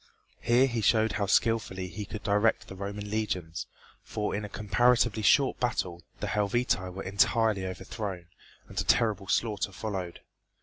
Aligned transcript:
Here 0.39 0.65
he 0.65 0.81
showed 0.81 1.11
how 1.11 1.27
skilfully 1.27 1.87
he 1.87 2.05
could 2.05 2.23
direct 2.23 2.67
the 2.67 2.75
Roman 2.75 3.07
legions, 3.11 3.67
for 4.01 4.33
in 4.35 4.43
a 4.43 4.49
comparatively 4.49 5.21
short 5.21 5.59
battle 5.59 6.01
the 6.21 6.25
Helvetii 6.25 6.89
were 6.89 7.03
entirely 7.03 7.67
overthrown, 7.67 8.25
and 8.67 8.81
a 8.81 8.83
terrible 8.83 9.27
slaughter 9.27 9.71
followed. 9.71 10.21